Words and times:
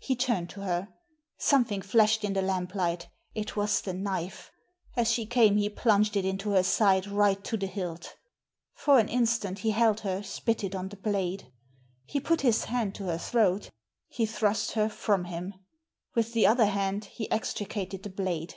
He 0.00 0.16
turned 0.16 0.50
to 0.50 0.62
her. 0.62 0.88
Sometiiing 1.38 1.84
flashed 1.84 2.24
in 2.24 2.32
the 2.32 2.42
lamp 2.42 2.74
light 2.74 3.06
It 3.36 3.54
was 3.54 3.80
the 3.80 3.92
knife. 3.92 4.50
As 4.96 5.12
she 5.12 5.26
came 5.26 5.58
he 5.58 5.68
plunged 5.70 6.16
it 6.16 6.24
into 6.24 6.50
her 6.50 6.64
side 6.64 7.06
right 7.06 7.44
to 7.44 7.56
the 7.56 7.68
hilt 7.68 8.16
For 8.74 8.98
an 8.98 9.08
instant 9.08 9.60
he 9.60 9.70
held 9.70 10.00
her 10.00 10.24
spitted 10.24 10.74
on 10.74 10.88
the 10.88 10.96
blade. 10.96 11.52
He 12.04 12.18
put 12.18 12.40
his 12.40 12.64
hand 12.64 12.96
to 12.96 13.04
her 13.04 13.18
throat 13.18 13.70
He 14.08 14.26
thrust 14.26 14.72
her 14.72 14.88
from 14.88 15.26
him. 15.26 15.54
With 16.16 16.32
the 16.32 16.48
other 16.48 16.66
hand 16.66 17.04
he 17.04 17.30
extricated 17.30 18.02
the 18.02 18.10
blade. 18.10 18.56